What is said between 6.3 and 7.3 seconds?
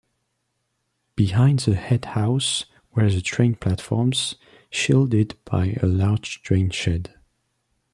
train shed.